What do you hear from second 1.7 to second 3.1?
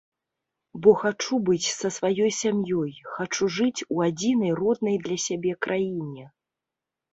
са сваёй сям'ёй,